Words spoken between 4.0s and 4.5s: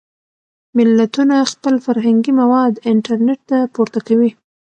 کوي.